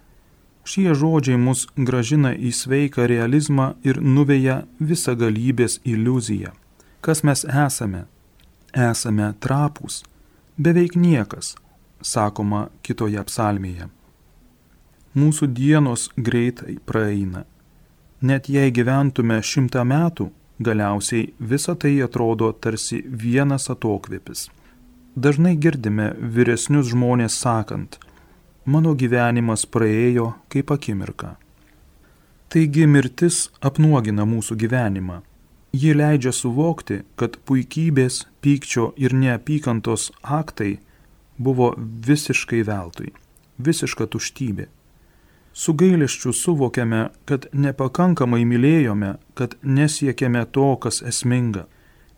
[0.65, 6.53] Šie žodžiai mus gražina į sveiką realizmą ir nuveja visą galybės iliuziją.
[7.03, 8.05] Kas mes esame?
[8.73, 10.01] Esame trapus,
[10.57, 11.53] beveik niekas,
[12.01, 13.89] sakoma kitoje psalmėje.
[15.13, 17.43] Mūsų dienos greitai praeina
[18.23, 20.29] Net jei gyventume šimtą metų,
[20.65, 24.47] galiausiai visa tai atrodo tarsi vienas atokvėpis.
[25.15, 27.99] Dažnai girdime vyresnius žmonės sakant,
[28.65, 31.35] mano gyvenimas praėjo kaip akimirka.
[32.49, 35.21] Taigi mirtis apnuogina mūsų gyvenimą.
[35.73, 40.75] Ji leidžia suvokti, kad puikybės, pykčio ir neapykantos aktai
[41.37, 43.09] buvo visiškai veltui,
[43.57, 44.67] visiška tuštybė.
[45.53, 51.67] Su gaileščiu suvokiame, kad nepakankamai mylėjome, kad nesiekėme to, kas esminga.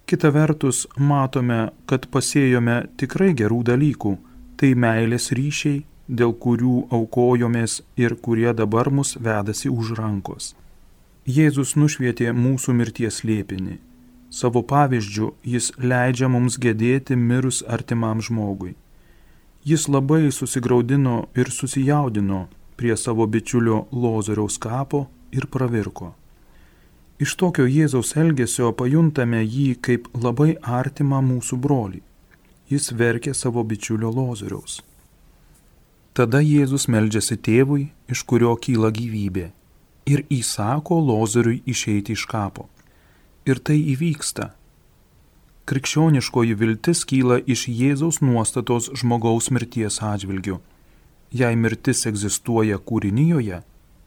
[0.08, 4.18] Kita vertus, matome, kad pasėjome tikrai gerų dalykų-
[4.58, 10.56] tai meilės ryšiai, dėl kurių aukojomės ir kurie dabar mus vedasi už rankos.
[11.28, 13.80] Jėzus nušvietė mūsų mirties liepinį.
[14.30, 18.76] Savo pavyzdžių jis leidžia mums gedėti mirus artimam žmogui.
[19.66, 26.14] Jis labai susigaudino ir susijaudino, prie savo bičiulio Lozoriaus kapo ir pravirko.
[27.20, 32.02] Iš tokio Jėzaus elgesio pajuntame jį kaip labai artimą mūsų brolį.
[32.68, 34.82] Jis verkė savo bičiulio Lozoriaus.
[36.16, 39.50] Tada Jėzus meldžiasi tėvui, iš kurio kyla gyvybė,
[40.12, 42.68] ir įsako Lozoriui išeiti iš kapo.
[43.46, 44.52] Ir tai įvyksta.
[45.70, 50.60] Krikščioniškoji viltis kyla iš Jėzaus nuostatos žmogaus mirties atžvilgių.
[51.32, 53.62] Jei mirtis egzistuoja kūrinyjoje,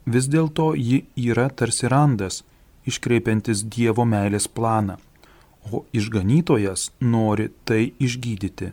[0.07, 2.43] vis dėlto ji yra tarsi randas,
[2.89, 4.97] iškreipiantis Dievo meilės planą,
[5.73, 8.73] o išganytojas nori tai išgydyti.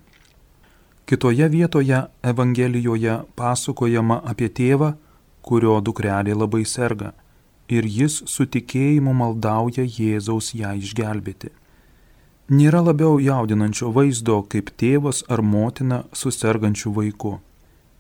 [1.06, 4.96] Kitoje vietoje Evangelijoje pasakojama apie tėvą,
[5.46, 7.12] kurio dukrelė labai serga,
[7.70, 11.52] ir jis su tikėjimu maldauja Jėzaus ją išgelbėti.
[12.50, 17.40] Nėra labiau jaudinančio vaizdo, kaip tėvas ar motina su sergančiu vaiku.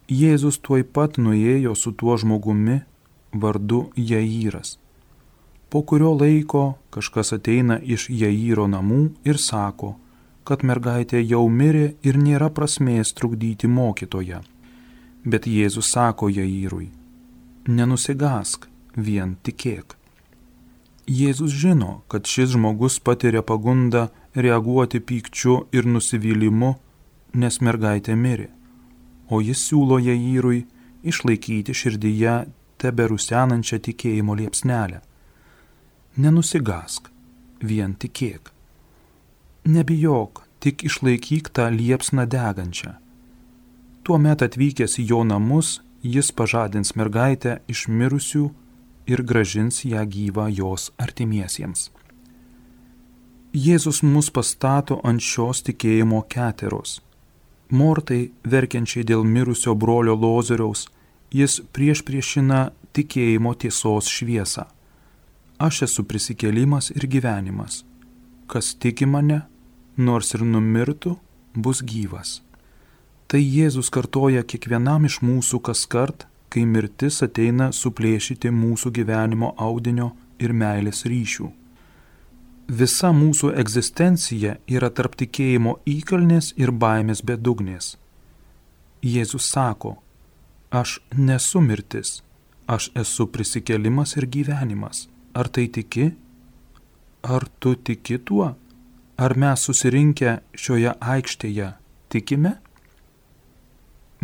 [0.05, 2.83] Jėzus tuoj pat nuėjo su tuo žmogumi
[3.33, 4.77] vardu Jairas.
[5.69, 9.95] Po kurio laiko kažkas ateina iš Jairo namų ir sako,
[10.45, 14.43] kad mergaitė jau mirė ir nėra prasmės trukdyti mokytoją.
[15.25, 16.91] Bet Jėzus sako Jairui,
[17.65, 19.97] nenusigask, vien tikėk.
[21.09, 26.75] Jėzus žino, kad šis žmogus patiria pagundą reaguoti pykčiu ir nusivylimu,
[27.33, 28.51] nes mergaitė mirė,
[29.29, 30.65] o jis siūlo Jairui
[31.05, 32.35] išlaikyti širdyje
[32.81, 35.01] teberusenančią tikėjimo liepsnelę.
[36.17, 37.09] Nenusigask,
[37.61, 38.51] vien tikėk.
[39.65, 42.95] Nebijok, tik išlaikyk tą liepsną degančią.
[44.05, 48.45] Tuomet atvykęs į jo namus, jis pažadins mergaitę iš mirusių
[49.09, 51.89] ir gražins ją gyvą jos artimiesiems.
[53.55, 56.99] Jėzus mus pastato ant šios tikėjimo keteros.
[57.69, 60.85] Mortai, verkiančiai dėl mirusio brolio Lozoriaus,
[61.33, 64.67] jis prieš priešina tikėjimo tiesos šviesą.
[65.57, 67.83] Aš esu prisikėlimas ir gyvenimas.
[68.45, 69.41] Kas tiki mane,
[69.97, 71.15] nors ir numirtų,
[71.55, 72.41] bus gyvas.
[73.25, 80.11] Tai Jėzus kartoja kiekvienam iš mūsų kas kart, kai mirtis ateina suplėšyti mūsų gyvenimo audinio
[80.37, 81.49] ir meilės ryšių.
[82.65, 87.91] Visa mūsų egzistencija yra tarp tikėjimo įkalnės ir baimės bedugnės.
[89.05, 89.99] Jėzus sako,
[90.71, 92.23] aš nesu mirtis,
[92.65, 95.07] aš esu prisikelimas ir gyvenimas.
[95.37, 96.15] Ar tai tiki?
[97.21, 98.55] Ar tu tiki tuo?
[99.17, 101.69] Ar mes susirinkę šioje aikštėje
[102.09, 102.55] tikime?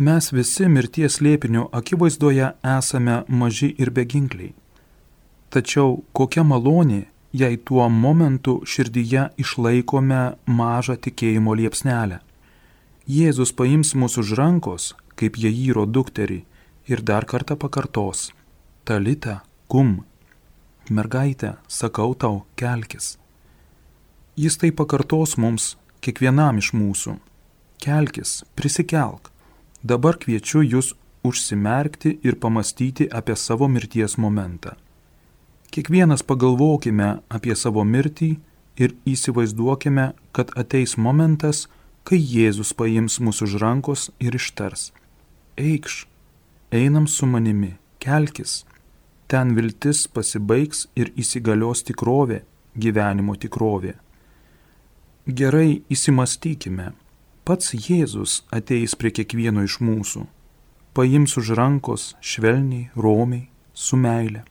[0.02, 4.50] Mes visi mirties lėpinio akivaizdoje esame maži ir beginkliai.
[5.52, 12.20] Tačiau kokia malonė, jei tuo momentu širdyje išlaikome mažą tikėjimo liepsnelę.
[13.08, 16.42] Jėzus paims mūsų už rankos, kaip Jairo dukterį,
[16.86, 18.30] ir dar kartą pakartos-
[18.86, 20.04] Talita, kum.
[20.90, 23.16] Mergaitė, sakau tau, kelkis.
[24.36, 27.18] Jis tai pakartos mums, kiekvienam iš mūsų.
[27.78, 29.30] Kelkis, prisikelk.
[29.84, 34.76] Dabar kviečiu jūs užsimerkti ir pamastyti apie savo mirties momentą.
[35.72, 38.34] Kiekvienas pagalvokime apie savo mirtį
[38.76, 41.64] ir įsivaizduokime, kad ateis momentas,
[42.04, 44.90] kai Jėzus paims mūsų už rankos ir ištars.
[45.56, 46.04] Eikš,
[46.76, 48.66] einam su manimi, kelkis.
[49.32, 52.42] Ten viltis pasibaigs ir įsigalios tikrovė,
[52.76, 53.96] gyvenimo tikrovė.
[55.24, 56.92] Gerai įsimastykime,
[57.48, 60.26] pats Jėzus ateis prie kiekvieno iš mūsų,
[60.92, 64.44] paims už rankos švelniai, romiai, su meile.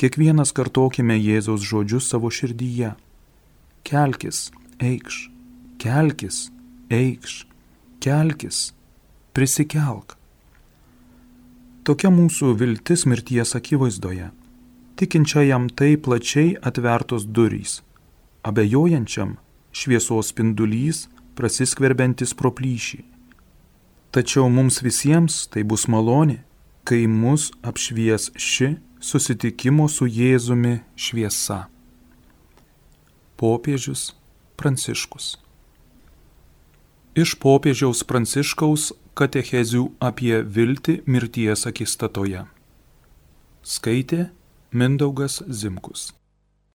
[0.00, 2.94] Kiekvienas kartokime Jėzaus žodžius savo širdyje.
[3.86, 4.48] Kelkis,
[4.82, 5.28] eikš,
[5.78, 6.38] kelkis,
[6.90, 7.44] eikš,
[8.02, 8.60] kelkis,
[9.36, 10.16] prisikelk.
[11.84, 14.30] Tokia mūsų viltis mirties akivaizdoje.
[14.98, 17.82] Tikinčiajam tai plačiai atvertos durys
[18.44, 19.36] abejojančiam
[19.72, 23.00] šviesos spindulys prasiskverbiantis pro plyšį.
[24.14, 26.44] Tačiau mums visiems tai bus malonė,
[26.86, 31.66] kai mus apšvies ši susitikimo su Jėzumi šviesa.
[33.36, 34.14] Popiežius
[34.56, 35.34] Pranciškus
[37.14, 38.88] Iš popiežiaus Pranciškaus
[39.18, 42.46] katechezių apie viltį mirties akistatoje.
[43.62, 44.30] Skaitė
[44.72, 46.08] Mindaugas Zimkus.